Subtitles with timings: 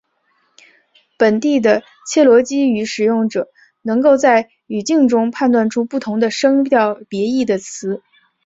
[1.15, 3.51] 本地的切罗基语使用者
[3.83, 8.01] 能够在语境中判断出不同的声调别义的词。